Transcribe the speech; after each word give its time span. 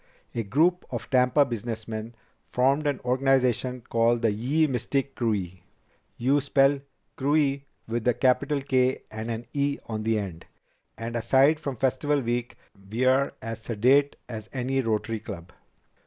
A 0.33 0.41
group 0.41 0.83
of 0.89 1.07
Tampa 1.11 1.45
businessmen 1.45 2.15
formed 2.51 2.87
an 2.87 2.99
organization 3.01 3.81
called 3.81 4.25
Ye 4.25 4.65
Mystic 4.65 5.15
Krewe. 5.15 5.59
You 6.17 6.41
spell 6.41 6.79
Krewe 7.19 7.61
with 7.87 8.07
a 8.07 8.15
capital 8.15 8.61
K 8.61 9.03
and 9.11 9.29
an 9.29 9.45
e 9.53 9.77
on 9.85 10.01
the 10.01 10.17
end. 10.17 10.47
And 10.97 11.15
aside 11.15 11.59
from 11.59 11.75
Festival 11.75 12.19
Week, 12.19 12.57
we're 12.91 13.31
as 13.43 13.61
sedate 13.61 14.15
as 14.27 14.49
any 14.53 14.81
Rotary 14.81 15.19
Club." 15.19 15.53